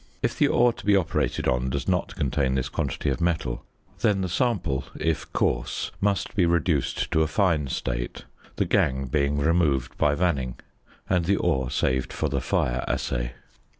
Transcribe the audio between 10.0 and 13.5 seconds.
vanning, and the ore saved for the fire assay.